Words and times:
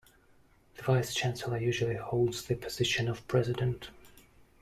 The 0.77 0.81
vice-chancellor 0.81 1.59
usually 1.59 1.93
holds 1.97 2.43
the 2.43 2.55
position 2.55 3.07
of 3.07 3.27
president. 3.27 3.91